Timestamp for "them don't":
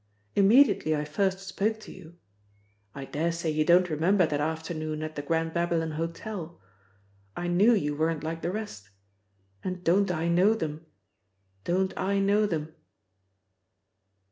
10.55-11.95